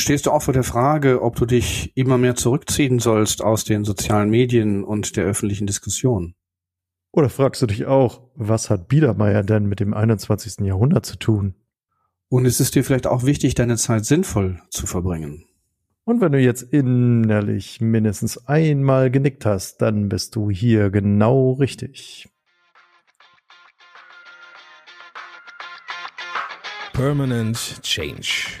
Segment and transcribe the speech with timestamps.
[0.00, 3.84] Stehst du auch vor der Frage, ob du dich immer mehr zurückziehen sollst aus den
[3.84, 6.34] sozialen Medien und der öffentlichen Diskussion?
[7.12, 10.64] Oder fragst du dich auch, was hat Biedermeier denn mit dem 21.
[10.64, 11.54] Jahrhundert zu tun?
[12.30, 15.44] Und ist es dir vielleicht auch wichtig, deine Zeit sinnvoll zu verbringen?
[16.04, 22.26] Und wenn du jetzt innerlich mindestens einmal genickt hast, dann bist du hier genau richtig.
[26.94, 28.60] Permanent Change.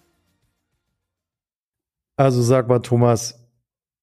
[2.21, 3.39] Also sag mal, Thomas,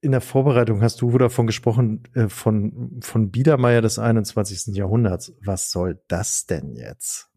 [0.00, 4.74] in der Vorbereitung hast du davon gesprochen, äh, von, von Biedermeier des 21.
[4.74, 5.34] Jahrhunderts.
[5.44, 7.28] Was soll das denn jetzt?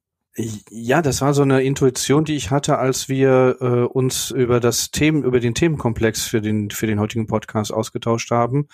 [0.71, 4.89] Ja, das war so eine Intuition, die ich hatte, als wir äh, uns über das
[4.89, 8.67] Themen, über den Themenkomplex für den für den heutigen Podcast ausgetauscht haben.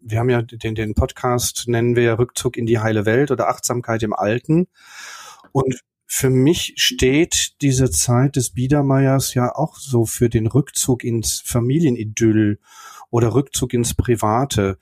[0.00, 3.48] Wir haben ja den den Podcast nennen wir ja Rückzug in die heile Welt oder
[3.48, 4.66] Achtsamkeit im Alten.
[5.52, 5.80] Und
[6.12, 12.58] für mich steht diese Zeit des Biedermeiers ja auch so für den Rückzug ins Familienidyll
[13.10, 14.76] oder Rückzug ins Private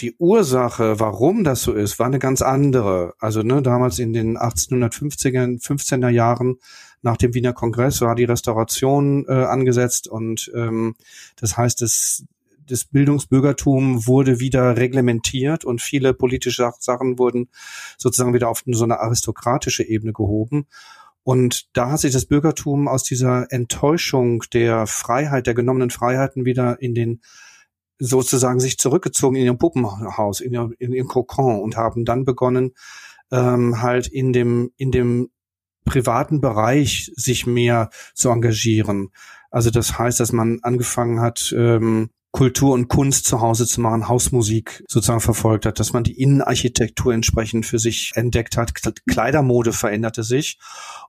[0.00, 3.14] die Ursache, warum das so ist, war eine ganz andere.
[3.18, 6.56] Also ne, damals in den 1850er, 15er Jahren
[7.02, 10.96] nach dem Wiener Kongress war die Restauration äh, angesetzt und ähm,
[11.36, 12.24] das heißt, das,
[12.66, 17.48] das Bildungsbürgertum wurde wieder reglementiert und viele politische Sachen wurden
[17.98, 20.66] sozusagen wieder auf so eine aristokratische Ebene gehoben.
[21.22, 26.80] Und da hat sich das Bürgertum aus dieser Enttäuschung der Freiheit, der genommenen Freiheiten wieder
[26.80, 27.20] in den
[27.98, 32.74] sozusagen sich zurückgezogen in ihr Puppenhaus, in ihr, in ihr Kokon und haben dann begonnen,
[33.32, 35.30] ähm, halt in dem, in dem
[35.84, 39.10] privaten Bereich sich mehr zu engagieren.
[39.50, 44.08] Also das heißt, dass man angefangen hat, ähm, Kultur und Kunst zu Hause zu machen,
[44.08, 48.74] Hausmusik sozusagen verfolgt hat, dass man die Innenarchitektur entsprechend für sich entdeckt hat,
[49.08, 50.58] Kleidermode veränderte sich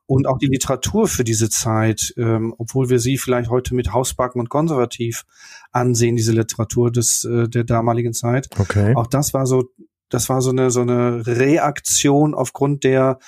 [0.06, 4.40] und auch die Literatur für diese Zeit, ähm, obwohl wir sie vielleicht heute mit Hausbacken
[4.40, 5.26] und konservativ
[5.74, 8.48] ansehen, diese Literatur des äh, der damaligen Zeit.
[8.58, 8.96] Okay.
[8.96, 9.66] Auch das war so,
[10.08, 13.20] das war so eine so eine Reaktion aufgrund der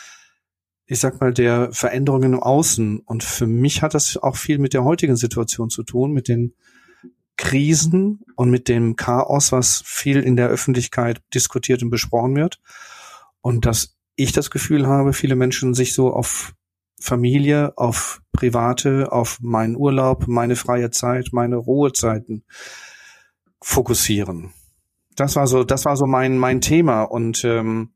[0.92, 3.02] ich sag mal, der Veränderungen im Außen.
[3.02, 6.56] Und für mich hat das auch viel mit der heutigen Situation zu tun, mit den
[7.40, 12.60] Krisen und mit dem Chaos, was viel in der Öffentlichkeit diskutiert und besprochen wird.
[13.40, 16.54] Und dass ich das Gefühl habe, viele Menschen sich so auf
[17.00, 22.44] Familie, auf private, auf meinen Urlaub, meine freie Zeit, meine Ruhezeiten
[23.62, 24.52] fokussieren.
[25.16, 27.94] Das war so, das war so mein mein Thema und ähm,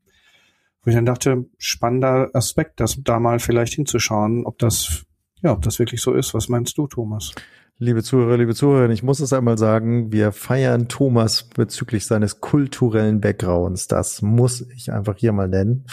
[0.82, 5.04] wo ich dann dachte, spannender Aspekt, das da mal vielleicht hinzuschauen, ob das
[5.42, 6.32] ja, ob das wirklich so ist.
[6.32, 7.34] Was meinst du, Thomas?
[7.78, 13.20] Liebe Zuhörer, liebe Zuhörerinnen, ich muss es einmal sagen, wir feiern Thomas bezüglich seines kulturellen
[13.20, 13.88] Backgrounds.
[13.88, 15.84] Das muss ich einfach hier mal nennen.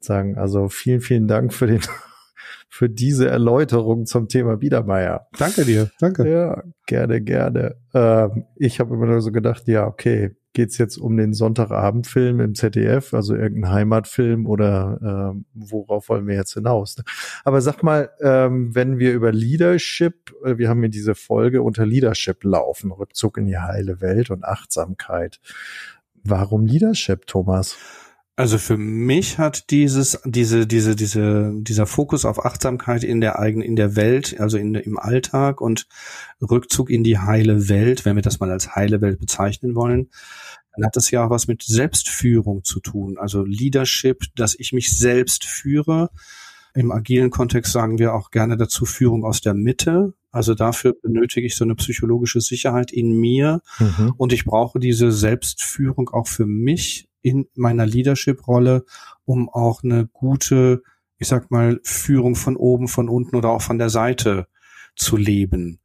[0.00, 1.80] Sagen, also vielen, vielen Dank für den,
[2.68, 5.28] für diese Erläuterung zum Thema Biedermeier.
[5.38, 6.28] Danke dir, danke.
[6.28, 7.76] Ja, gerne, gerne.
[7.94, 12.54] Ähm, ich habe immer nur so gedacht, ja, okay, geht's jetzt um den Sonntagabendfilm im
[12.54, 16.96] ZDF, also irgendein Heimatfilm oder äh, worauf wollen wir jetzt hinaus?
[17.44, 21.86] Aber sag mal, ähm, wenn wir über Leadership, äh, wir haben in diese Folge unter
[21.86, 25.40] Leadership laufen, Rückzug in die heile Welt und Achtsamkeit.
[26.24, 27.76] Warum Leadership, Thomas?
[28.42, 33.64] Also für mich hat dieses, diese, diese, diese, dieser Fokus auf Achtsamkeit in der eigenen,
[33.64, 35.86] in der Welt, also in, im Alltag und
[36.40, 40.10] Rückzug in die heile Welt, wenn wir das mal als heile Welt bezeichnen wollen,
[40.74, 43.16] dann hat das ja auch was mit Selbstführung zu tun.
[43.16, 46.10] Also Leadership, dass ich mich selbst führe.
[46.74, 50.14] Im agilen Kontext sagen wir auch gerne dazu Führung aus der Mitte.
[50.32, 54.14] Also dafür benötige ich so eine psychologische Sicherheit in mir mhm.
[54.16, 58.84] und ich brauche diese Selbstführung auch für mich in meiner Leadership-Rolle,
[59.24, 60.82] um auch eine gute,
[61.18, 64.46] ich sag mal, Führung von oben, von unten oder auch von der Seite
[64.96, 65.78] zu leben.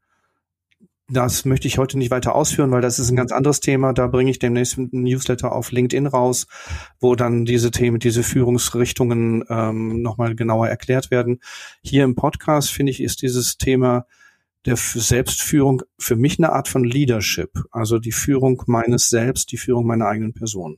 [1.09, 3.93] Das möchte ich heute nicht weiter ausführen, weil das ist ein ganz anderes Thema.
[3.93, 6.47] Da bringe ich demnächst ein Newsletter auf LinkedIn raus,
[6.99, 11.39] wo dann diese Themen, diese Führungsrichtungen ähm, nochmal genauer erklärt werden.
[11.81, 14.05] Hier im Podcast, finde ich, ist dieses Thema
[14.65, 19.87] der Selbstführung für mich eine Art von Leadership, also die Führung meines Selbst, die Führung
[19.87, 20.77] meiner eigenen Person.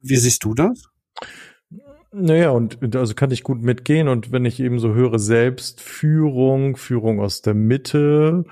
[0.00, 0.84] Wie siehst du das?
[2.12, 4.08] Naja, und also kann ich gut mitgehen.
[4.08, 8.44] Und wenn ich eben so höre, Selbstführung, Führung aus der Mitte,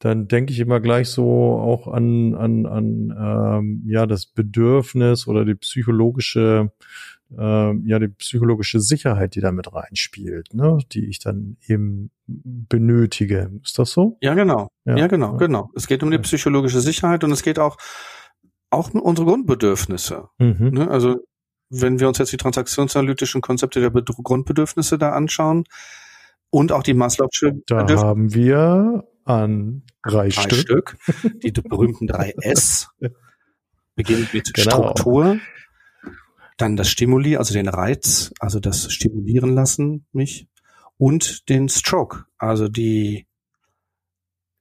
[0.00, 5.44] dann denke ich immer gleich so auch an, an, an ähm, ja, das Bedürfnis oder
[5.44, 6.72] die psychologische,
[7.36, 13.50] äh, ja, die psychologische Sicherheit, die da mit reinspielt, ne, die ich dann eben benötige.
[13.62, 14.16] Ist das so?
[14.22, 14.68] Ja, genau.
[14.84, 15.38] Ja, ja genau, ja.
[15.38, 15.70] genau.
[15.74, 17.76] Es geht um die psychologische Sicherheit und es geht auch,
[18.70, 20.28] auch unsere Grundbedürfnisse.
[20.38, 20.70] Mhm.
[20.70, 20.90] Ne?
[20.90, 21.16] Also
[21.68, 25.64] wenn wir uns jetzt die transaktionsanalytischen Konzepte der Be Grundbedürfnisse da anschauen
[26.50, 30.58] und auch die Maslow'sche Da haben wir an drei, drei Stück.
[30.58, 30.98] Stück.
[31.42, 32.88] die berühmten drei S.
[33.94, 34.70] Beginnt mit genau.
[34.70, 35.38] Struktur,
[36.56, 40.48] dann das Stimuli, also den Reiz, also das Stimulieren lassen mich
[40.96, 43.26] und den Stroke, also die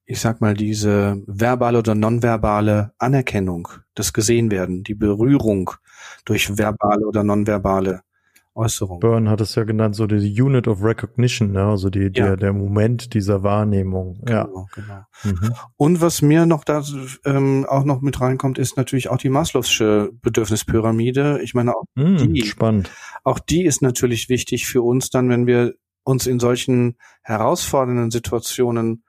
[0.09, 5.69] ich sag mal, diese verbale oder nonverbale Anerkennung, das Gesehenwerden, die Berührung
[6.25, 8.01] durch verbale oder nonverbale
[8.55, 8.99] Äußerung.
[9.01, 11.63] Byrne hat es ja genannt, so die Unit of Recognition, ne?
[11.63, 12.09] also die, ja.
[12.09, 14.19] der, der Moment dieser Wahrnehmung.
[14.25, 14.81] Genau, ja.
[14.81, 15.01] genau.
[15.25, 15.53] Mhm.
[15.77, 16.83] Und was mir noch da
[17.25, 21.39] ähm, auch noch mit reinkommt, ist natürlich auch die Maslow'sche Bedürfnispyramide.
[21.43, 22.89] Ich meine, auch mhm, die, spannend.
[23.23, 29.03] auch die ist natürlich wichtig für uns dann, wenn wir uns in solchen herausfordernden Situationen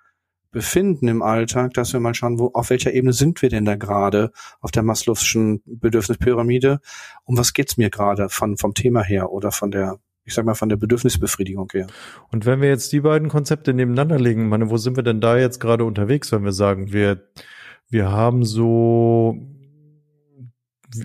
[0.51, 3.77] befinden im Alltag, dass wir mal schauen, wo, auf welcher Ebene sind wir denn da
[3.77, 6.81] gerade auf der Maslow'schen Bedürfnispyramide?
[7.25, 10.55] Um was geht's mir gerade von, vom Thema her oder von der, ich sag mal,
[10.55, 11.87] von der Bedürfnisbefriedigung her?
[12.31, 15.39] Und wenn wir jetzt die beiden Konzepte nebeneinander legen, meine, wo sind wir denn da
[15.39, 17.29] jetzt gerade unterwegs, wenn wir sagen, wir,
[17.89, 19.37] wir haben so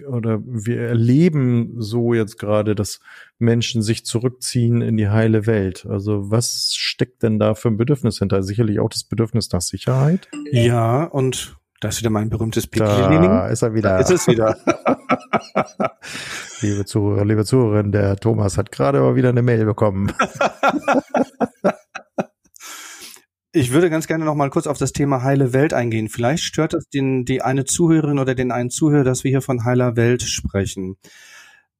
[0.07, 2.99] oder wir erleben so jetzt gerade, dass
[3.37, 5.85] Menschen sich zurückziehen in die heile Welt.
[5.89, 8.43] Also was steckt denn da für ein Bedürfnis hinter?
[8.43, 10.27] Sicherlich auch das Bedürfnis nach Sicherheit.
[10.51, 13.23] Ja, und da ist wieder mein berühmtes Pickling.
[13.23, 13.89] Da ist er wieder.
[13.89, 14.57] Da ist es wieder.
[16.61, 20.11] liebe Zuhörer, liebe Zuhörerinnen, der Thomas hat gerade mal wieder eine Mail bekommen.
[23.57, 26.09] Ich würde ganz gerne noch mal kurz auf das Thema heile Welt eingehen.
[26.09, 29.63] Vielleicht stört es den, die eine Zuhörerin oder den einen Zuhörer, dass wir hier von
[29.63, 30.97] heiler Welt sprechen.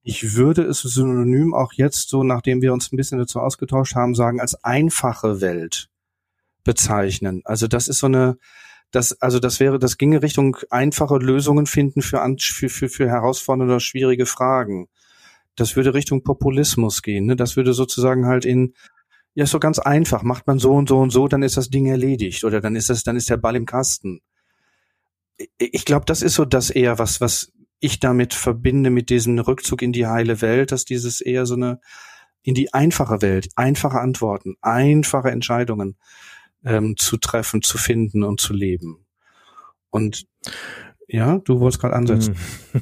[0.02, 4.16] Ich würde es synonym auch jetzt so, nachdem wir uns ein bisschen dazu ausgetauscht haben,
[4.16, 5.90] sagen, als einfache Welt
[6.64, 7.42] bezeichnen.
[7.44, 8.38] Also das ist so eine,
[8.92, 13.74] das, also das wäre, das ginge Richtung einfache Lösungen finden für, für, für, für herausfordernde
[13.74, 14.88] oder schwierige Fragen.
[15.58, 17.26] Das würde Richtung Populismus gehen.
[17.26, 17.36] Ne?
[17.36, 18.76] Das würde sozusagen halt in
[19.36, 20.24] ja, ist so ganz einfach.
[20.24, 22.90] Macht man so und so und so, dann ist das Ding erledigt oder dann ist
[22.90, 24.22] das, dann ist der Ball im Kasten.
[25.58, 27.52] Ich glaube, das ist so das eher was, was
[27.82, 31.80] ich damit verbinde mit diesem Rückzug in die heile Welt, dass dieses eher so eine
[32.42, 35.98] in die einfache Welt, einfache Antworten, einfache Entscheidungen
[36.64, 39.06] ähm, zu treffen, zu finden und zu leben.
[39.90, 40.28] Und
[41.08, 42.36] ja, du wolltest gerade ansetzen.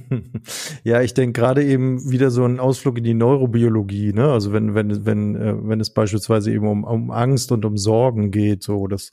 [0.83, 4.31] ja, ich denke gerade eben wieder so ein Ausflug in die Neurobiologie, ne?
[4.31, 8.31] Also wenn, wenn, wenn, äh, wenn es beispielsweise eben um, um Angst und um Sorgen
[8.31, 9.11] geht, so dass,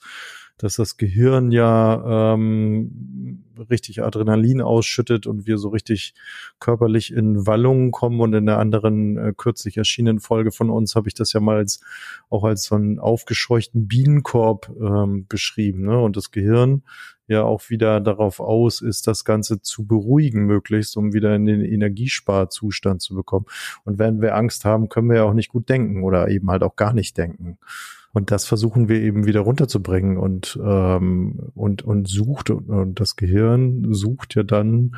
[0.58, 6.14] dass das Gehirn ja ähm, richtig Adrenalin ausschüttet und wir so richtig
[6.60, 11.08] körperlich in Wallungen kommen und in der anderen äh, kürzlich erschienenen Folge von uns habe
[11.08, 11.80] ich das ja mal als
[12.28, 15.98] auch als so einen aufgescheuchten Bienenkorb ähm, beschrieben, ne?
[15.98, 16.82] Und das Gehirn
[17.30, 21.64] ja auch wieder darauf aus ist, das Ganze zu beruhigen möglichst, um wieder in den
[21.64, 23.46] Energiesparzustand zu bekommen.
[23.84, 26.62] Und wenn wir Angst haben, können wir ja auch nicht gut denken oder eben halt
[26.62, 27.58] auch gar nicht denken.
[28.12, 33.94] Und das versuchen wir eben wieder runterzubringen und ähm, und und sucht und das Gehirn
[33.94, 34.96] sucht ja dann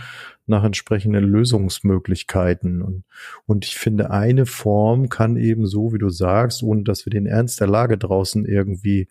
[0.53, 3.05] nach entsprechenden Lösungsmöglichkeiten und
[3.47, 7.27] und ich finde eine Form kann eben so wie du sagst, ohne dass wir den
[7.27, 9.09] Ernst der Lage draußen irgendwie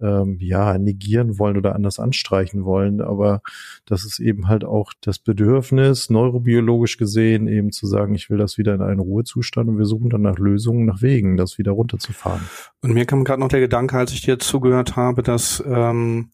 [0.00, 3.42] ähm, ja negieren wollen oder anders anstreichen wollen, aber
[3.84, 8.58] das ist eben halt auch das Bedürfnis, neurobiologisch gesehen, eben zu sagen, ich will das
[8.58, 12.42] wieder in einen Ruhezustand und wir suchen dann nach Lösungen, nach Wegen, das wieder runterzufahren.
[12.82, 16.30] Und mir kam gerade noch der Gedanke, als ich dir zugehört habe, dass ähm,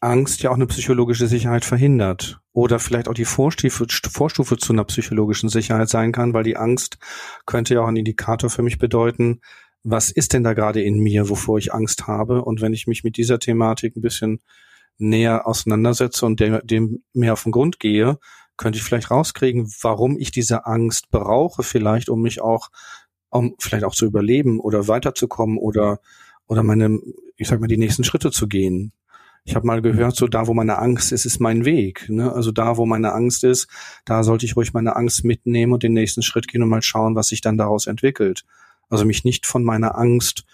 [0.00, 4.84] Angst ja auch eine psychologische Sicherheit verhindert oder vielleicht auch die Vorstufe, Vorstufe zu einer
[4.84, 6.98] psychologischen Sicherheit sein kann, weil die Angst
[7.44, 9.40] könnte ja auch ein Indikator für mich bedeuten,
[9.82, 12.44] was ist denn da gerade in mir, wovor ich Angst habe?
[12.44, 14.40] Und wenn ich mich mit dieser Thematik ein bisschen
[14.98, 18.18] näher auseinandersetze und dem, dem mehr auf den Grund gehe,
[18.56, 22.68] könnte ich vielleicht rauskriegen, warum ich diese Angst brauche, vielleicht, um mich auch,
[23.30, 26.00] um vielleicht auch zu überleben oder weiterzukommen oder,
[26.46, 26.98] oder meine,
[27.36, 28.92] ich sag mal, die nächsten Schritte zu gehen.
[29.44, 32.08] Ich habe mal gehört, so da, wo meine Angst ist, ist mein Weg.
[32.08, 32.32] Ne?
[32.32, 33.68] Also da, wo meine Angst ist,
[34.04, 37.16] da sollte ich ruhig meine Angst mitnehmen und den nächsten Schritt gehen und mal schauen,
[37.16, 38.44] was sich dann daraus entwickelt.
[38.88, 40.44] Also mich nicht von meiner Angst,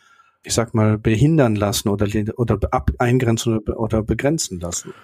[0.42, 4.94] ich sag mal, behindern lassen oder, oder ab, eingrenzen oder, oder begrenzen lassen.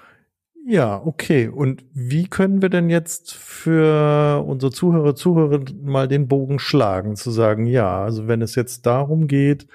[0.65, 1.49] Ja, okay.
[1.49, 7.33] Und wie können wir denn jetzt für unsere Zuhörer, Zuhörer mal den Bogen schlagen, zu
[7.33, 9.67] sagen, ja, also wenn es jetzt darum geht,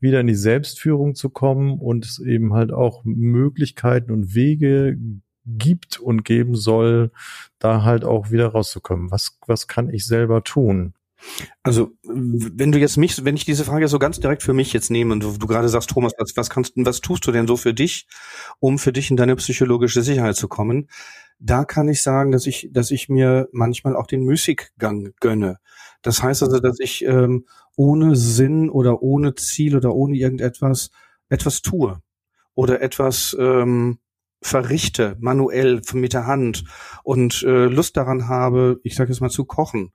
[0.00, 4.98] wieder in die Selbstführung zu kommen und es eben halt auch Möglichkeiten und Wege
[5.46, 7.10] gibt und geben soll,
[7.58, 9.10] da halt auch wieder rauszukommen.
[9.10, 10.94] Was, was kann ich selber tun?
[11.62, 14.90] Also, wenn du jetzt mich, wenn ich diese Frage so ganz direkt für mich jetzt
[14.90, 17.56] nehme und du, du gerade sagst, Thomas, was, was kannst, was tust du denn so
[17.56, 18.06] für dich,
[18.60, 20.88] um für dich in deine psychologische Sicherheit zu kommen?
[21.38, 25.58] Da kann ich sagen, dass ich, dass ich mir manchmal auch den Müßiggang gönne.
[26.04, 27.46] Das heißt also, dass ich ähm,
[27.76, 30.90] ohne Sinn oder ohne Ziel oder ohne irgendetwas
[31.30, 31.98] etwas tue
[32.54, 33.98] oder etwas ähm,
[34.42, 36.64] verrichte, manuell mit der Hand
[37.02, 39.92] und äh, Lust daran habe, ich sage jetzt mal zu kochen,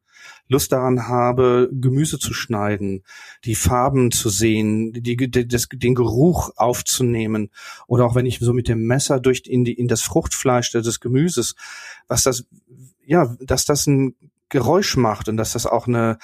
[0.48, 3.04] Lust daran habe, Gemüse zu schneiden,
[3.46, 7.52] die Farben zu sehen, die, die, das, den Geruch aufzunehmen
[7.86, 11.00] oder auch wenn ich so mit dem Messer durch in, die, in das Fruchtfleisch des
[11.00, 11.54] Gemüses,
[12.08, 12.46] was das,
[13.06, 14.16] ja, dass das ein
[14.50, 16.18] Geräusch macht und dass das auch eine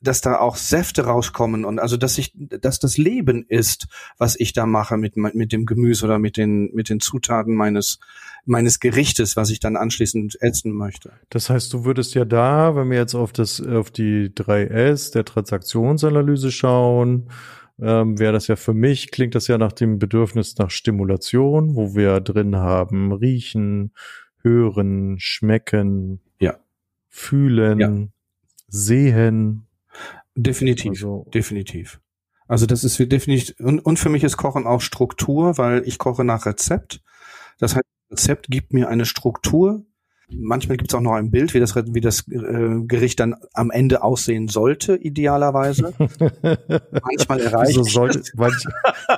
[0.00, 4.52] dass da auch Säfte rauskommen und also dass ich, dass das Leben ist, was ich
[4.52, 7.98] da mache mit mit dem Gemüse oder mit den mit den Zutaten meines
[8.44, 11.12] meines Gerichtes, was ich dann anschließend essen möchte.
[11.30, 15.24] Das heißt, du würdest ja da, wenn wir jetzt auf das auf die 3S der
[15.24, 17.30] Transaktionsanalyse schauen,
[17.80, 21.94] ähm, wäre das ja für mich, klingt das ja nach dem Bedürfnis nach Stimulation, wo
[21.94, 23.92] wir drin haben, riechen,
[24.42, 26.20] hören, schmecken.
[27.08, 28.08] Fühlen, ja.
[28.68, 29.68] sehen,
[30.38, 32.00] Definitiv, also, definitiv.
[32.46, 36.22] Also das ist definitiv und, und für mich ist Kochen auch Struktur, weil ich koche
[36.22, 37.02] nach Rezept.
[37.58, 39.84] Das heißt, Rezept gibt mir eine Struktur,
[40.30, 43.70] Manchmal gibt es auch noch ein Bild, wie das, wie das äh, Gericht dann am
[43.70, 45.94] Ende aussehen sollte, idealerweise.
[47.02, 48.34] manchmal erreiche ich sollte, es.
[48.34, 48.66] Manch,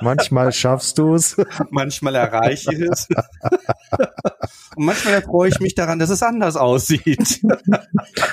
[0.01, 1.35] manchmal schaffst du es.
[1.69, 3.09] manchmal erreiche ich es.
[4.77, 7.41] Und manchmal erfreue ich mich daran, dass es anders aussieht.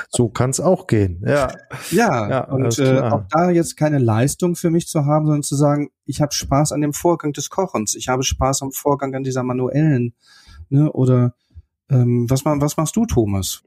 [0.09, 1.21] so kann es auch gehen.
[1.27, 1.53] Ja,
[1.91, 5.57] ja, ja und äh, auch da jetzt keine Leistung für mich zu haben, sondern zu
[5.57, 7.97] sagen, ich habe Spaß an dem Vorgang des Kochens.
[7.97, 10.15] Ich habe Spaß am Vorgang an dieser manuellen.
[10.71, 11.35] Ne, oder
[11.91, 13.63] ähm, was, was machst du, Thomas?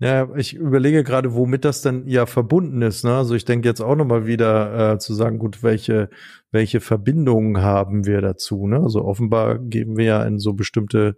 [0.00, 3.04] Ja, ich überlege gerade, womit das denn ja verbunden ist.
[3.04, 3.14] Ne?
[3.14, 6.10] Also ich denke jetzt auch nochmal wieder äh, zu sagen, gut, welche,
[6.50, 8.66] welche Verbindungen haben wir dazu?
[8.66, 8.80] Ne?
[8.80, 11.16] Also offenbar geben wir ja in so bestimmte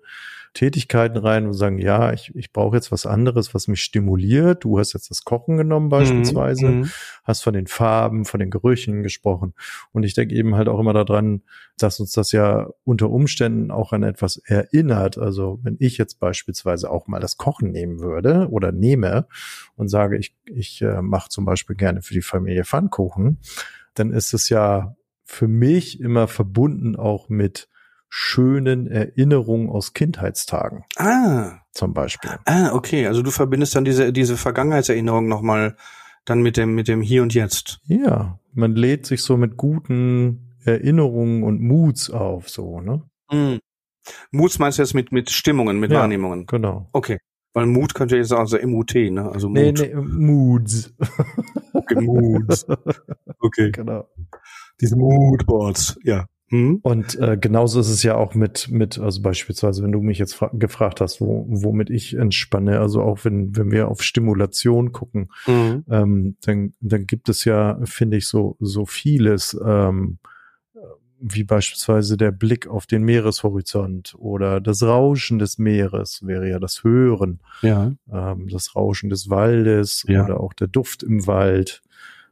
[0.54, 4.64] Tätigkeiten rein und sagen, ja, ich, ich brauche jetzt was anderes, was mich stimuliert.
[4.64, 6.90] Du hast jetzt das Kochen genommen beispielsweise, mhm.
[7.24, 9.54] hast von den Farben, von den Gerüchen gesprochen.
[9.92, 11.42] Und ich denke eben halt auch immer daran,
[11.78, 15.16] dass uns das ja unter Umständen auch an etwas erinnert.
[15.16, 19.26] Also wenn ich jetzt beispielsweise auch mal das Kochen nehmen würde oder nehme
[19.76, 23.38] und sage, ich, ich äh, mache zum Beispiel gerne für die Familie Pfannkuchen,
[23.94, 27.68] dann ist es ja für mich immer verbunden auch mit
[28.14, 30.84] schönen Erinnerungen aus Kindheitstagen.
[30.96, 31.60] Ah.
[31.72, 32.32] Zum Beispiel.
[32.44, 33.06] Ah, okay.
[33.06, 35.78] Also du verbindest dann diese, diese Vergangenheitserinnerung nochmal
[36.26, 37.80] dann mit dem, mit dem Hier und Jetzt.
[37.86, 38.38] Ja.
[38.52, 43.02] Man lädt sich so mit guten Erinnerungen und Moods auf, so, ne?
[43.30, 43.60] Mm.
[44.30, 46.44] Moods meinst du jetzt mit, mit Stimmungen, mit ja, Wahrnehmungen?
[46.44, 46.90] Genau.
[46.92, 47.18] Okay.
[47.54, 49.30] Weil Mood könnte jetzt auch so MUT, ne?
[49.32, 49.56] Also Mood.
[49.56, 50.92] Nee, nee, Moods.
[51.72, 52.66] Okay, Moods.
[53.44, 53.72] Okay.
[53.72, 54.06] Genau.
[54.80, 56.26] Diese Moodboards, ja.
[56.52, 56.80] Mhm.
[56.82, 60.38] Und äh, genauso ist es ja auch mit, mit, also beispielsweise, wenn du mich jetzt
[60.52, 65.84] gefragt hast, wo, womit ich entspanne, also auch wenn, wenn wir auf Stimulation gucken, mhm.
[65.88, 70.18] ähm, dann, dann gibt es ja, finde ich, so, so vieles, ähm,
[71.18, 76.84] wie beispielsweise der Blick auf den Meereshorizont oder das Rauschen des Meeres wäre ja das
[76.84, 77.92] Hören, ja.
[78.12, 80.24] Ähm, das Rauschen des Waldes ja.
[80.24, 81.80] oder auch der Duft im Wald.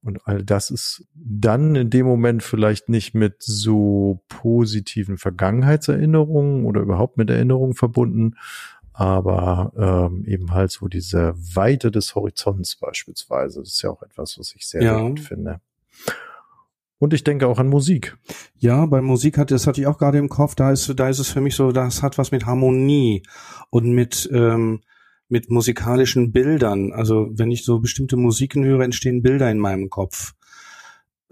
[0.03, 6.81] Und all das ist dann in dem Moment vielleicht nicht mit so positiven Vergangenheitserinnerungen oder
[6.81, 8.37] überhaupt mit Erinnerungen verbunden,
[8.95, 13.61] aber ähm, eben halt so diese Weite des Horizonts beispielsweise.
[13.61, 15.01] Das ist ja auch etwas, was ich sehr, ja.
[15.01, 15.61] gut finde.
[16.99, 18.17] Und ich denke auch an Musik.
[18.59, 20.55] Ja, bei Musik hat das hatte ich auch gerade im Kopf.
[20.55, 23.23] Da ist da ist es für mich so, das hat was mit Harmonie
[23.71, 24.81] und mit ähm,
[25.31, 26.93] mit musikalischen Bildern.
[26.93, 30.35] Also wenn ich so bestimmte Musiken höre, entstehen Bilder in meinem Kopf.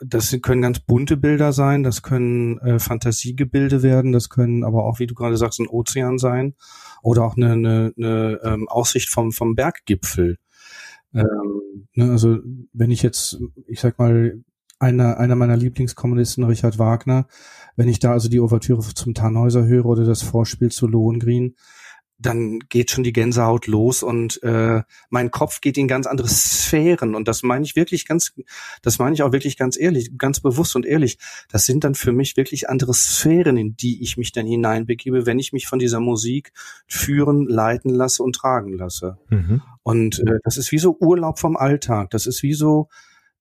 [0.01, 5.01] Das können ganz bunte Bilder sein, das können äh, Fantasiegebilde werden, das können aber auch,
[5.01, 6.55] wie du gerade sagst, ein Ozean sein
[7.03, 10.39] oder auch eine, eine, eine ähm, Aussicht vom, vom Berggipfel.
[11.13, 12.39] Ähm, ne, also
[12.73, 14.41] wenn ich jetzt, ich sag mal,
[14.79, 17.27] einer, einer meiner Lieblingskommunisten, Richard Wagner,
[17.75, 21.57] wenn ich da also die Ouvertüre zum Tannhäuser höre oder das Vorspiel zu Lohengrin,
[22.19, 27.15] dann geht schon die Gänsehaut los und äh, mein Kopf geht in ganz andere Sphären
[27.15, 28.33] und das meine ich wirklich ganz,
[28.83, 31.19] das meine ich auch wirklich ganz ehrlich, ganz bewusst und ehrlich.
[31.49, 35.39] Das sind dann für mich wirklich andere Sphären, in die ich mich dann hineinbegebe, wenn
[35.39, 36.53] ich mich von dieser Musik
[36.89, 39.19] führen, leiten lasse und tragen lasse.
[39.31, 39.63] Mhm.
[39.85, 42.11] Und äh, das ist wie so Urlaub vom Alltag.
[42.11, 42.89] Das ist wie so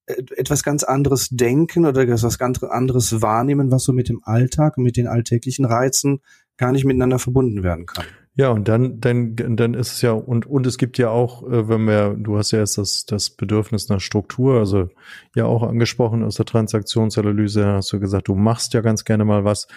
[0.06, 4.78] äh, etwas ganz anderes denken oder etwas ganz anderes wahrnehmen, was so mit dem Alltag,
[4.78, 6.22] mit den alltäglichen Reizen
[6.58, 8.06] gar nicht miteinander verbunden werden kann.
[8.38, 11.67] Ja, und dann, dann, dann ist es ja, und, und es gibt ja auch, äh,
[11.67, 14.89] wenn wir, du hast ja jetzt das, das Bedürfnis nach Struktur, also
[15.36, 19.44] ja auch angesprochen aus der Transaktionsanalyse, hast du gesagt, du machst ja ganz gerne mal
[19.44, 19.67] was.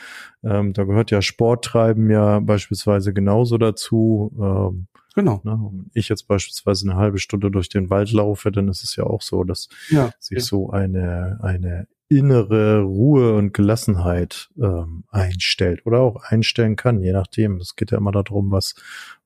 [0.44, 4.30] Ähm, da gehört ja Sporttreiben ja beispielsweise genauso dazu.
[4.38, 4.86] Ähm,
[5.16, 5.40] Genau.
[5.42, 8.94] Ne, wenn ich jetzt beispielsweise eine halbe Stunde durch den Wald laufe, dann ist es
[8.94, 10.44] ja auch so, dass ja, sich ja.
[10.44, 17.58] so eine, eine innere Ruhe und Gelassenheit ähm, einstellt oder auch einstellen kann, je nachdem.
[17.58, 18.74] Es geht ja immer darum, was,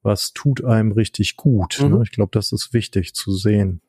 [0.02, 1.78] was tut einem richtig gut.
[1.80, 1.88] Ne?
[1.88, 1.94] Mhm.
[1.94, 2.00] Ne?
[2.04, 3.80] Ich glaube, das ist wichtig zu sehen.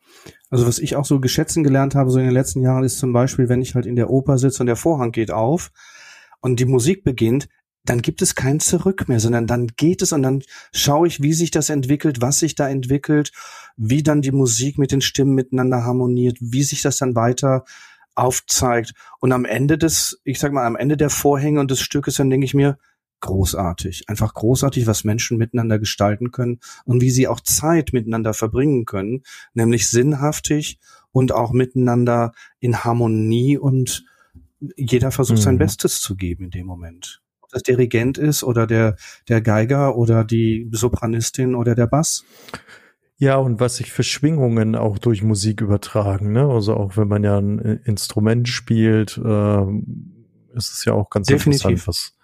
[0.50, 3.12] Also was ich auch so geschätzen gelernt habe, so in den letzten Jahren, ist zum
[3.12, 5.74] Beispiel, wenn ich halt in der Oper sitze und der Vorhang geht auf
[6.40, 7.50] und die Musik beginnt,
[7.84, 10.42] dann gibt es kein Zurück mehr, sondern dann geht es und dann
[10.74, 13.34] schaue ich, wie sich das entwickelt, was sich da entwickelt,
[13.76, 17.66] wie dann die Musik mit den Stimmen miteinander harmoniert, wie sich das dann weiter
[18.16, 18.94] aufzeigt.
[19.20, 22.30] Und am Ende des, ich sag mal, am Ende der Vorhänge und des Stückes, dann
[22.30, 22.78] denke ich mir,
[23.22, 24.08] großartig.
[24.08, 29.24] Einfach großartig, was Menschen miteinander gestalten können und wie sie auch Zeit miteinander verbringen können,
[29.54, 30.80] nämlich sinnhaftig
[31.12, 34.06] und auch miteinander in Harmonie und
[34.76, 35.44] jeder versucht mhm.
[35.44, 37.22] sein Bestes zu geben in dem Moment.
[37.42, 38.96] Ob das Dirigent ist oder der,
[39.28, 42.26] der Geiger oder die Sopranistin oder der Bass.
[43.18, 46.48] Ja, und was sich für Schwingungen auch durch Musik übertragen, ne?
[46.48, 49.64] Also auch wenn man ja ein äh, Instrument spielt, äh,
[50.54, 51.66] ist es ja auch ganz Definitiv.
[51.66, 52.18] interessant, was,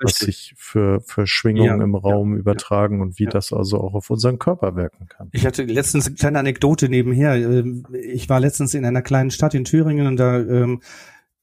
[0.00, 3.80] was sich für, für Schwingungen ja, im Raum ja, übertragen ja, und wie das also
[3.80, 5.28] auch auf unseren Körper wirken kann.
[5.32, 7.36] Ich hatte letztens eine kleine Anekdote nebenher.
[7.36, 10.82] Ähm, ich war letztens in einer kleinen Stadt in Thüringen und da ähm,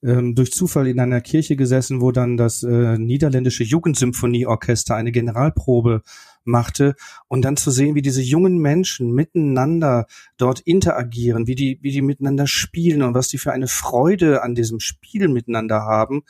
[0.04, 6.02] ähm, durch Zufall in einer Kirche gesessen, wo dann das äh, niederländische Jugendsymphonieorchester eine Generalprobe
[6.44, 6.94] machte.
[7.28, 10.06] Und dann zu sehen, wie diese jungen Menschen miteinander
[10.36, 14.54] dort interagieren, wie die, wie die miteinander spielen und was die für eine Freude an
[14.54, 16.24] diesem Spiel miteinander haben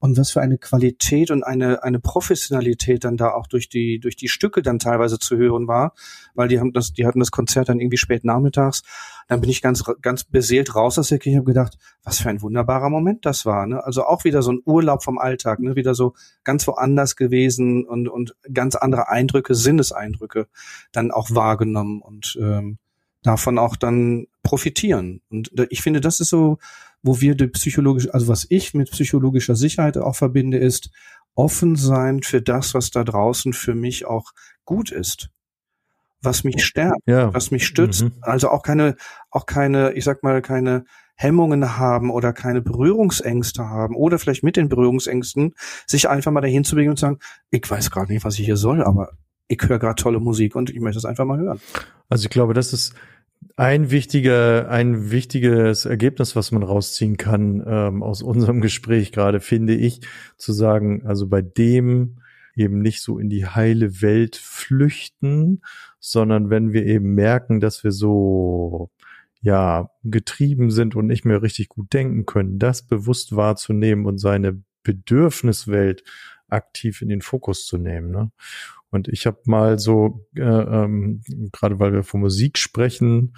[0.00, 4.16] und was für eine Qualität und eine, eine Professionalität dann da auch durch die, durch
[4.16, 5.92] die Stücke dann teilweise zu hören war,
[6.34, 8.82] weil die haben das, die hatten das Konzert dann irgendwie spät nachmittags.
[9.28, 12.40] Dann bin ich ganz, ganz beseelt raus aus der Kirche und gedacht, was für ein
[12.40, 13.66] wunderbarer Moment das war.
[13.66, 13.84] Ne?
[13.84, 15.76] Also auch wieder so ein Urlaub vom Alltag, ne?
[15.76, 20.48] wieder so ganz woanders gewesen und, und ganz andere Eindrücke, Sinneseindrücke
[20.92, 22.78] dann auch wahrgenommen und ähm,
[23.22, 25.20] davon auch dann profitieren.
[25.30, 26.58] Und ich finde, das ist so,
[27.02, 30.90] wo wir die psychologische, also was ich mit psychologischer Sicherheit auch verbinde, ist
[31.34, 34.32] offen sein für das, was da draußen für mich auch
[34.64, 35.30] gut ist.
[36.22, 37.32] Was mich stärkt, ja.
[37.32, 38.02] was mich stützt.
[38.02, 38.12] Mhm.
[38.20, 38.96] Also auch keine,
[39.30, 44.56] auch keine, ich sag mal, keine Hemmungen haben oder keine Berührungsängste haben oder vielleicht mit
[44.56, 45.54] den Berührungsängsten
[45.86, 47.18] sich einfach mal dahin zu bewegen und sagen,
[47.50, 49.12] ich weiß gerade nicht, was ich hier soll, aber
[49.50, 51.60] ich höre gerade tolle Musik und ich möchte es einfach mal hören.
[52.08, 52.94] Also ich glaube, das ist
[53.56, 59.74] ein wichtiger, ein wichtiges Ergebnis, was man rausziehen kann ähm, aus unserem Gespräch gerade, finde
[59.74, 60.02] ich,
[60.36, 62.20] zu sagen, also bei dem
[62.54, 65.62] eben nicht so in die heile Welt flüchten,
[65.98, 68.90] sondern wenn wir eben merken, dass wir so
[69.40, 74.62] ja getrieben sind und nicht mehr richtig gut denken können, das bewusst wahrzunehmen und seine
[74.84, 76.04] Bedürfniswelt
[76.50, 78.10] aktiv in den Fokus zu nehmen.
[78.10, 78.30] Ne?
[78.90, 83.34] Und ich habe mal so, äh, ähm, gerade weil wir von Musik sprechen,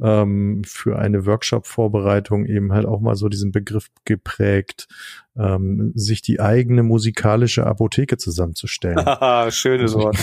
[0.00, 4.88] ähm, für eine Workshop-Vorbereitung eben halt auch mal so diesen Begriff geprägt,
[5.36, 8.98] ähm, sich die eigene musikalische Apotheke zusammenzustellen.
[9.50, 10.16] Schönes Wort.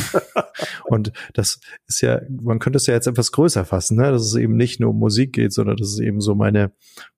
[0.86, 4.12] Und das ist ja, man könnte es ja jetzt etwas größer fassen, ne?
[4.12, 6.72] dass es eben nicht nur um Musik geht, sondern dass es eben so meine,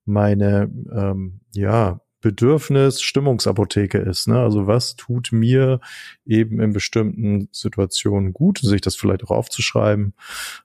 [0.04, 4.28] meine, ähm, ja, Bedürfnis Stimmungsapotheke ist.
[4.28, 4.40] Ne?
[4.40, 5.78] Also was tut mir
[6.24, 10.14] eben in bestimmten Situationen gut, sich das vielleicht auch aufzuschreiben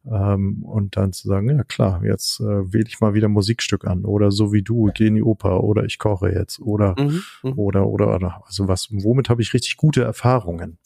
[0.09, 4.05] ähm, und dann zu sagen, ja klar, jetzt äh, wähle ich mal wieder Musikstück an
[4.05, 7.53] oder so wie du, gehe in die Oper oder ich koche jetzt oder mhm, mhm.
[7.59, 10.77] oder oder oder also was, womit habe ich richtig gute Erfahrungen?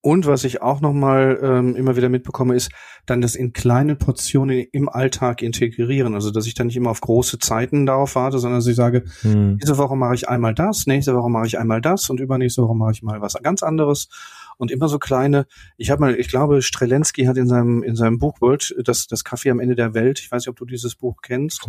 [0.00, 2.70] Und was ich auch nochmal ähm, immer wieder mitbekomme, ist
[3.04, 6.14] dann das in kleinen Portionen im Alltag integrieren.
[6.14, 9.04] Also dass ich dann nicht immer auf große Zeiten darauf warte, sondern dass ich sage,
[9.22, 9.58] hm.
[9.58, 12.76] diese Woche mache ich einmal das, nächste Woche mache ich einmal das und übernächste Woche
[12.76, 14.08] mache ich mal was ganz anderes.
[14.56, 18.18] Und immer so kleine, ich habe mal, ich glaube, Strelensky hat in seinem, in seinem
[18.18, 20.96] Buch World, das, das Kaffee am Ende der Welt, ich weiß nicht, ob du dieses
[20.96, 21.66] Buch kennst,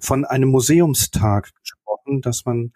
[0.00, 2.72] von einem Museumstag gesprochen, dass man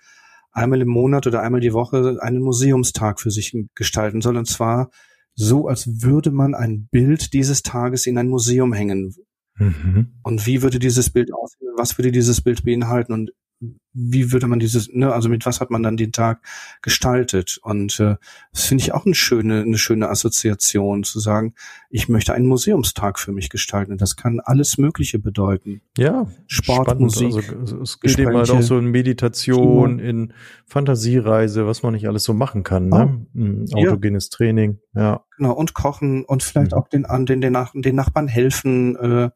[0.52, 4.36] einmal im Monat oder einmal die Woche einen Museumstag für sich gestalten soll.
[4.36, 4.90] Und zwar
[5.34, 9.14] so, als würde man ein Bild dieses Tages in ein Museum hängen.
[9.56, 10.18] Mhm.
[10.22, 11.72] Und wie würde dieses Bild aussehen?
[11.76, 13.12] Was würde dieses Bild beinhalten?
[13.12, 13.30] Und
[13.92, 16.42] wie würde man dieses, ne, also mit was hat man dann den Tag
[16.80, 17.58] gestaltet?
[17.62, 18.16] Und äh,
[18.52, 21.54] das finde ich auch eine schöne, eine schöne Assoziation, zu sagen,
[21.90, 23.98] ich möchte einen Museumstag für mich gestalten.
[23.98, 25.82] Das kann alles Mögliche bedeuten.
[25.98, 27.02] Ja, Sport, spannend.
[27.02, 27.54] Musik.
[27.58, 30.08] Also, es geht eben halt auch so in Meditation, Kino.
[30.08, 30.32] in
[30.66, 32.88] Fantasiereise, was man nicht alles so machen kann.
[32.88, 33.26] Ne?
[33.34, 33.76] Oh.
[33.76, 34.36] Autogenes ja.
[34.36, 35.24] Training, ja.
[35.36, 36.78] Genau, und kochen und vielleicht mhm.
[36.78, 39.30] auch den, den, den, Nach den Nachbarn helfen, äh,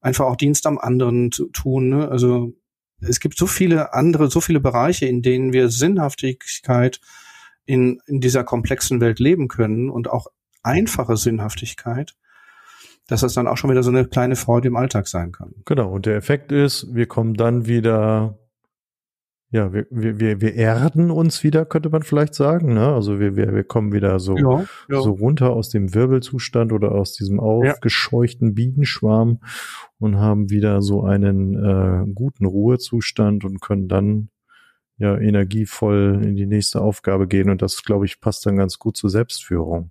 [0.00, 1.88] einfach auch Dienst am anderen zu tun.
[1.88, 2.08] Ne?
[2.08, 2.54] Also
[3.00, 7.00] es gibt so viele andere, so viele Bereiche, in denen wir Sinnhaftigkeit
[7.66, 10.28] in, in dieser komplexen Welt leben können und auch
[10.62, 12.14] einfache Sinnhaftigkeit,
[13.06, 15.54] dass das dann auch schon wieder so eine kleine Freude im Alltag sein kann.
[15.64, 18.38] Genau, und der Effekt ist, wir kommen dann wieder
[19.54, 22.74] ja, wir, wir, wir erden uns wieder, könnte man vielleicht sagen.
[22.74, 22.92] Ne?
[22.92, 25.00] Also wir, wir, wir kommen wieder so, ja, ja.
[25.00, 29.38] so runter aus dem Wirbelzustand oder aus diesem aufgescheuchten Bienenschwarm
[30.00, 34.28] und haben wieder so einen äh, guten Ruhezustand und können dann
[34.96, 38.96] ja energievoll in die nächste Aufgabe gehen und das glaube ich passt dann ganz gut
[38.96, 39.90] zur Selbstführung.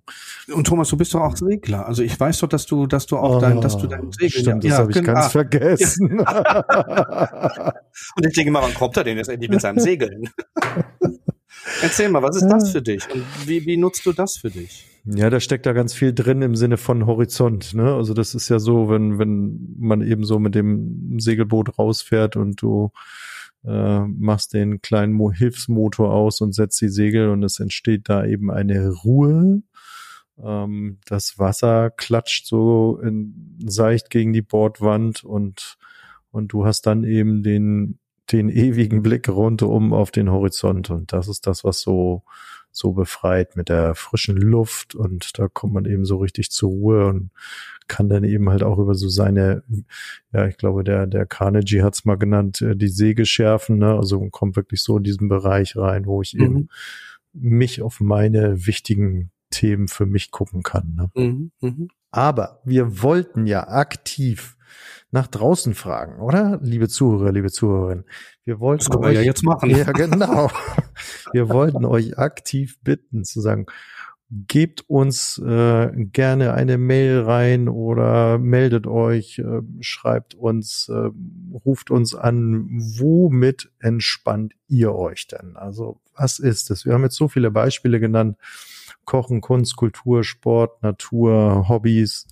[0.52, 1.86] Und Thomas, du bist doch auch Segler.
[1.86, 4.40] Also ich weiß doch, dass du, dass du auch oh, dein, dass du dein Segel.
[4.40, 6.18] Stimmt, das ja, habe ich ganz ah, vergessen.
[6.18, 7.74] Ja.
[8.16, 10.30] und ich denke mal, wann kommt er denn jetzt endlich mit seinem Segeln?
[11.82, 14.86] Erzähl mal, was ist das für dich und wie, wie nutzt du das für dich?
[15.06, 17.74] Ja, da steckt da ganz viel drin im Sinne von Horizont.
[17.74, 17.94] Ne?
[17.94, 22.60] Also das ist ja so, wenn wenn man eben so mit dem Segelboot rausfährt und
[22.62, 22.90] du
[23.64, 28.24] äh, machst den kleinen Mo Hilfsmotor aus und setzt die Segel und es entsteht da
[28.24, 29.62] eben eine Ruhe.
[30.42, 35.76] Ähm, das Wasser klatscht so in, seicht gegen die Bordwand und,
[36.30, 37.98] und du hast dann eben den,
[38.32, 42.22] den ewigen Blick rundum auf den Horizont und das ist das, was so
[42.76, 47.06] so befreit mit der frischen Luft und da kommt man eben so richtig zur Ruhe
[47.06, 47.30] und
[47.86, 49.62] kann dann eben halt auch über so seine,
[50.32, 53.94] ja, ich glaube, der, der Carnegie hat's mal genannt, äh, die Säge schärfen, ne?
[53.94, 56.42] Also kommt wirklich so in diesen Bereich rein, wo ich mhm.
[56.42, 56.68] eben
[57.32, 60.94] mich auf meine wichtigen Themen für mich gucken kann.
[60.94, 61.10] Ne?
[61.14, 61.50] Mhm.
[61.60, 61.88] Mhm.
[62.10, 64.56] Aber wir wollten ja aktiv
[65.10, 66.58] nach draußen fragen, oder?
[66.62, 68.04] Liebe Zuhörer, liebe Zuhörerinnen.
[68.44, 69.70] Wir wollten das können euch, wir ja jetzt machen.
[69.70, 70.50] Ja, genau.
[71.32, 73.66] wir wollten euch aktiv bitten zu sagen,
[74.30, 81.10] gebt uns äh, gerne eine Mail rein oder meldet euch, äh, schreibt uns, äh,
[81.64, 85.56] ruft uns an, womit entspannt ihr euch denn?
[85.56, 86.84] Also was ist es?
[86.84, 88.36] Wir haben jetzt so viele Beispiele genannt.
[89.04, 92.26] Kochen, Kunst, Kultur, Sport, Natur, Hobbys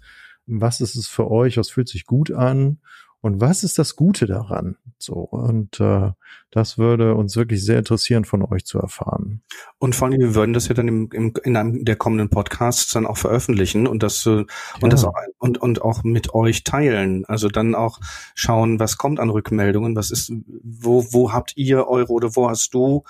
[0.46, 2.78] was ist es für euch, was fühlt sich gut an
[3.22, 4.76] und was ist das Gute daran?
[4.98, 6.10] So und äh,
[6.50, 9.42] das würde uns wirklich sehr interessieren, von euch zu erfahren.
[9.78, 12.92] Und vor allem, wir würden das ja dann im, im, in einem der kommenden Podcasts
[12.92, 14.44] dann auch veröffentlichen und das äh,
[14.80, 17.24] und das auch, und und auch mit euch teilen.
[17.26, 18.00] Also dann auch
[18.34, 20.32] schauen, was kommt an Rückmeldungen, was ist,
[20.64, 23.04] wo wo habt ihr eure oder wo hast du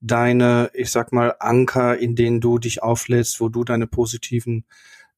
[0.00, 4.64] deine, ich sag mal Anker, in denen du dich auflädst, wo du deine positiven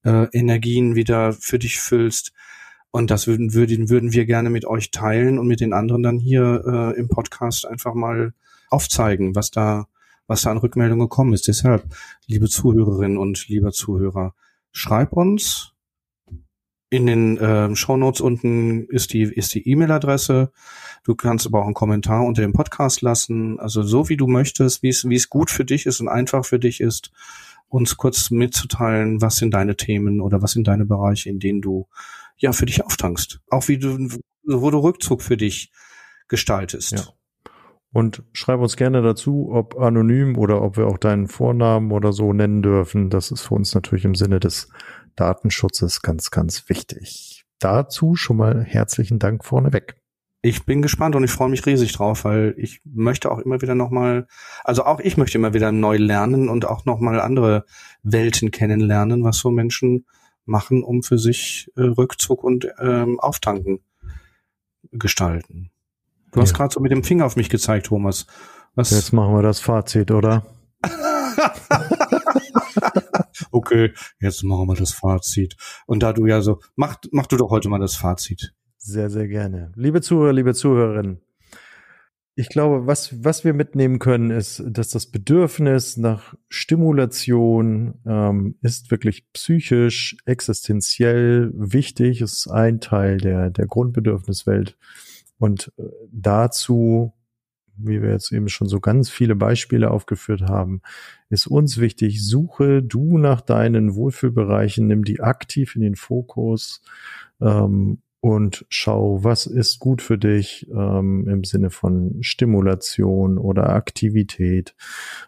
[0.04, 2.32] äh, Energien wieder für dich füllst.
[2.92, 6.18] Und das würden, würden, würden wir gerne mit euch teilen und mit den anderen dann
[6.18, 8.32] hier äh, im Podcast einfach mal
[8.68, 9.86] aufzeigen, was da,
[10.26, 11.46] was da an Rückmeldungen gekommen ist.
[11.46, 11.84] Deshalb,
[12.26, 14.34] liebe Zuhörerinnen und lieber Zuhörer,
[14.72, 15.72] schreib uns.
[16.92, 20.50] In den äh, Show Notes unten ist die ist die E-Mail-Adresse.
[21.04, 23.60] Du kannst aber auch einen Kommentar unter dem Podcast lassen.
[23.60, 26.44] Also so wie du möchtest, wie es wie es gut für dich ist und einfach
[26.44, 27.12] für dich ist
[27.68, 31.86] uns kurz mitzuteilen, was sind deine Themen oder was sind deine Bereiche, in denen du
[32.40, 33.40] ja für dich auftankst.
[33.48, 34.08] Auch wie du,
[34.44, 35.72] wo du Rückzug für dich
[36.28, 36.92] gestaltest.
[36.92, 37.04] Ja.
[37.92, 42.32] Und schreib uns gerne dazu, ob anonym oder ob wir auch deinen Vornamen oder so
[42.32, 43.10] nennen dürfen.
[43.10, 44.68] Das ist für uns natürlich im Sinne des
[45.16, 47.44] Datenschutzes ganz, ganz wichtig.
[47.58, 50.00] Dazu schon mal herzlichen Dank vorneweg
[50.42, 53.74] ich bin gespannt und ich freue mich riesig drauf, weil ich möchte auch immer wieder
[53.74, 54.26] nochmal,
[54.64, 57.64] also auch ich möchte immer wieder neu lernen und auch nochmal andere
[58.02, 60.06] Welten kennenlernen, was so Menschen
[60.44, 63.80] machen, um für sich äh, Rückzug und ähm, Auftanken
[64.92, 65.70] gestalten.
[66.32, 66.42] Du ja.
[66.42, 68.26] hast gerade so mit dem Finger auf mich gezeigt, Thomas.
[68.74, 68.90] Was?
[68.90, 70.46] Jetzt machen wir das Fazit, oder?
[73.50, 75.56] okay, jetzt machen wir das Fazit.
[75.86, 78.54] Und da du ja so, mach, mach du doch heute mal das Fazit.
[78.78, 79.72] Sehr, sehr gerne.
[79.74, 81.20] Liebe Zuhörer, liebe Zuhörerinnen,
[82.40, 88.90] ich glaube, was, was wir mitnehmen können, ist, dass das Bedürfnis nach Stimulation ähm, ist
[88.90, 94.78] wirklich psychisch, existenziell wichtig, ist ein Teil der, der Grundbedürfniswelt.
[95.38, 97.12] Und äh, dazu
[97.82, 100.82] wie wir jetzt eben schon so ganz viele Beispiele aufgeführt haben,
[101.30, 106.82] ist uns wichtig, suche du nach deinen Wohlfühlbereichen, nimm die aktiv in den Fokus
[107.40, 114.74] ähm, und schau, was ist gut für dich ähm, im Sinne von Stimulation oder Aktivität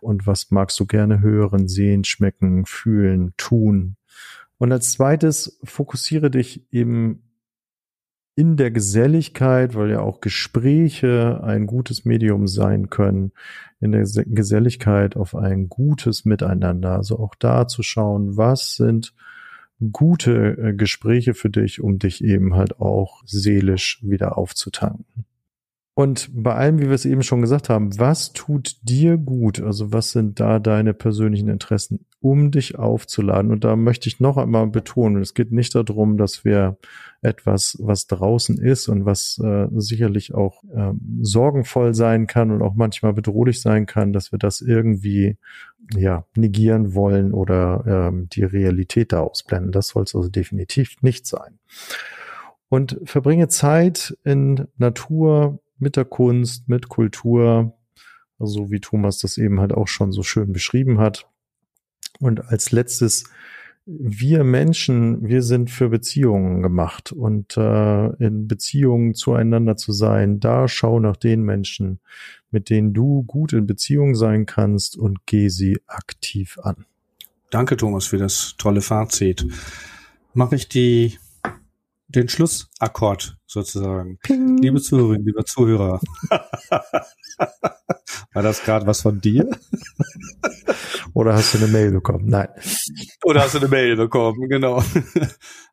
[0.00, 3.96] und was magst du gerne hören, sehen, schmecken, fühlen, tun.
[4.58, 7.22] Und als zweites fokussiere dich eben
[8.34, 13.32] in der Geselligkeit, weil ja auch Gespräche ein gutes Medium sein können,
[13.80, 16.92] in der Geselligkeit auf ein gutes Miteinander.
[16.92, 19.14] Also auch da zu schauen, was sind
[19.90, 25.26] gute äh, Gespräche für dich, um dich eben halt auch seelisch wieder aufzutanken.
[25.94, 29.60] Und bei allem, wie wir es eben schon gesagt haben, was tut dir gut?
[29.60, 33.50] Also was sind da deine persönlichen Interessen, um dich aufzuladen?
[33.50, 36.78] Und da möchte ich noch einmal betonen, es geht nicht darum, dass wir
[37.20, 42.74] etwas, was draußen ist und was äh, sicherlich auch äh, sorgenvoll sein kann und auch
[42.74, 45.36] manchmal bedrohlich sein kann, dass wir das irgendwie
[45.94, 49.72] ja negieren wollen oder ähm, die Realität da ausblenden.
[49.72, 51.58] Das soll es also definitiv nicht sein.
[52.68, 57.76] Und verbringe Zeit in Natur, mit der Kunst, mit Kultur,
[58.38, 61.28] so wie Thomas das eben halt auch schon so schön beschrieben hat.
[62.20, 63.24] Und als letztes,
[63.84, 70.68] wir Menschen, wir sind für Beziehungen gemacht und äh, in Beziehungen zueinander zu sein, da
[70.68, 71.98] schau nach den Menschen,
[72.50, 76.86] mit denen du gut in Beziehung sein kannst und geh sie aktiv an.
[77.50, 79.46] Danke, Thomas, für das tolle Fazit.
[80.32, 81.18] Mache ich die
[82.08, 84.18] den Schlussakkord sozusagen.
[84.22, 84.58] Ping.
[84.58, 86.00] Liebe Zuhörerinnen, lieber Zuhörer.
[88.32, 89.48] War das gerade was von dir?
[91.14, 92.26] Oder hast du eine Mail bekommen?
[92.26, 92.48] Nein.
[93.24, 94.82] Oder hast du eine Mail bekommen, genau.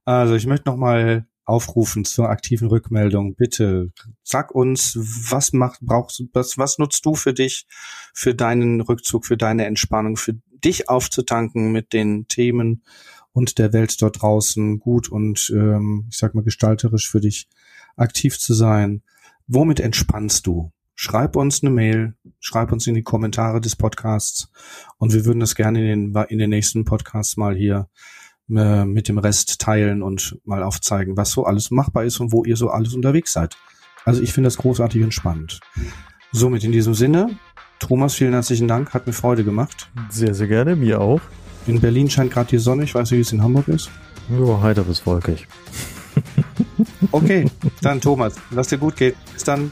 [0.05, 3.35] Also ich möchte nochmal aufrufen zur aktiven Rückmeldung.
[3.35, 3.91] Bitte
[4.23, 7.67] sag uns, was macht, brauchst du, was, was nutzt du für dich,
[8.13, 12.83] für deinen Rückzug, für deine Entspannung, für dich aufzutanken mit den Themen
[13.31, 17.47] und der Welt dort draußen gut und ähm, ich sag mal gestalterisch für dich
[17.95, 19.03] aktiv zu sein.
[19.47, 20.71] Womit entspannst du?
[21.01, 24.51] Schreib uns eine Mail, schreib uns in die Kommentare des Podcasts
[24.97, 27.87] und wir würden das gerne in den, in den nächsten Podcasts mal hier
[28.49, 32.43] äh, mit dem Rest teilen und mal aufzeigen, was so alles machbar ist und wo
[32.43, 33.55] ihr so alles unterwegs seid.
[34.03, 35.61] Also ich finde das großartig und spannend.
[36.33, 37.29] Somit in diesem Sinne,
[37.79, 39.89] Thomas, vielen herzlichen Dank, hat mir Freude gemacht.
[40.09, 41.21] Sehr, sehr gerne, mir auch.
[41.65, 42.83] In Berlin scheint gerade die Sonne.
[42.83, 43.89] Ich weiß nicht, wie es in Hamburg ist.
[44.29, 45.47] Ja, heiter bis wolkig.
[47.13, 47.49] okay,
[47.81, 49.13] dann Thomas, lass dir gut gehen.
[49.33, 49.71] Bis dann.